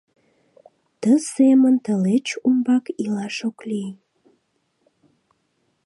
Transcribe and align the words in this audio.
Ты 1.01 1.11
семын 1.33 1.75
тылеч 1.85 2.27
умбак 2.47 2.85
илаш 3.03 3.37
ок 3.49 3.57
лий. 3.69 3.91